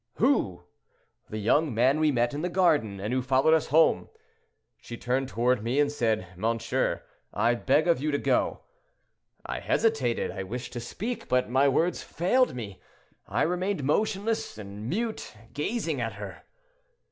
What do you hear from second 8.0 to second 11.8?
you to go.' I hesitated; I wished to speak, but my